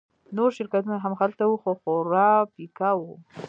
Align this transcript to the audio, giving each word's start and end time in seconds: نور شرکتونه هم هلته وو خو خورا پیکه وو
نور 0.35 0.49
شرکتونه 0.57 0.97
هم 1.03 1.13
هلته 1.21 1.43
وو 1.45 1.55
خو 1.63 1.71
خورا 1.81 2.29
پیکه 2.53 2.89
وو 2.97 3.11